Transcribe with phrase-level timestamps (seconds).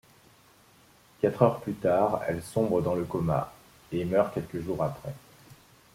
[1.19, 3.53] Quatre heures plus tard elle sombre dans le coma,
[3.91, 5.13] et meurt quelques jours après.